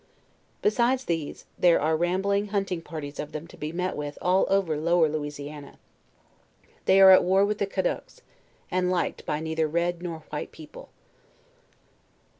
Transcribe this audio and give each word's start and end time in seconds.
Besides 0.63 1.05
these, 1.05 1.45
there 1.59 1.79
are 1.79 1.95
rambling 1.95 2.47
hunting 2.47 2.81
parties 2.81 3.19
of 3.19 3.33
them 3.33 3.45
to 3.45 3.55
be 3.55 3.71
met 3.71 3.95
with 3.95 4.17
all 4.19 4.47
ever 4.51 4.75
Lower 4.75 5.07
Lou 5.07 5.21
isiana. 5.25 5.75
They 6.85 6.99
are 6.99 7.11
at 7.11 7.23
war 7.23 7.45
with 7.45 7.59
the 7.59 7.67
Caddoques, 7.67 8.21
and 8.71 8.89
liked 8.89 9.27
by 9.27 9.39
neither 9.39 9.67
red 9.67 10.01
nor 10.01 10.21
white 10.31 10.51
people. 10.51 10.89